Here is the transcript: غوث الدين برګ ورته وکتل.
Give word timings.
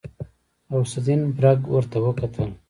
غوث 0.71 0.93
الدين 0.99 1.21
برګ 1.37 1.59
ورته 1.73 1.97
وکتل. 2.05 2.49